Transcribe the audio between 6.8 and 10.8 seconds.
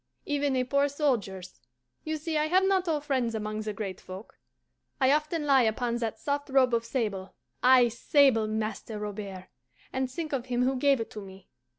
sable ay, sable, Master Robert and think of him who